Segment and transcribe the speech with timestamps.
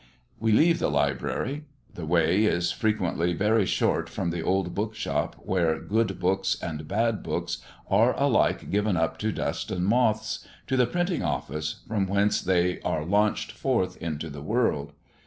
[0.39, 1.65] We leave the library.
[1.93, 7.21] The way is frequently very short from the old bookshop where good books and bad
[7.21, 12.41] books are alike given up to dust and moths, to the printing office, from whence
[12.41, 14.93] they are launched forth into the world.